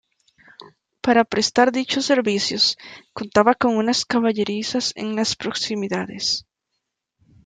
[1.05, 2.63] Para prestar dichos servicios,
[3.13, 6.47] contaba con unas caballerizas en las proximidades.